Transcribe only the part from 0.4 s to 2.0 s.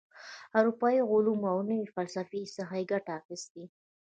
اروپايي علومو او نوي